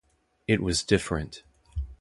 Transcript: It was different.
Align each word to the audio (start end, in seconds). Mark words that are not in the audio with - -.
It 0.47 0.61
was 0.63 0.81
different. 0.81 1.43